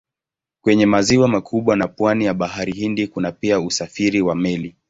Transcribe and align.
Kwenye 0.61 0.85
maziwa 0.85 1.27
makubwa 1.27 1.75
na 1.75 1.87
pwani 1.87 2.25
ya 2.25 2.33
Bahari 2.33 2.71
Hindi 2.73 3.07
kuna 3.07 3.31
pia 3.31 3.59
usafiri 3.59 4.21
wa 4.21 4.35
meli. 4.35 4.75